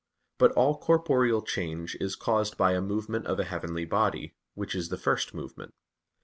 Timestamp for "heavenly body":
3.43-4.33